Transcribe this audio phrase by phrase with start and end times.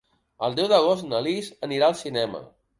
[0.47, 2.47] El deu d'agost na Lis anirà al cinema.